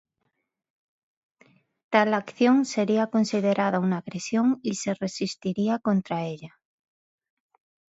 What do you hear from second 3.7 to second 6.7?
una agresión y se resistiría contra ella.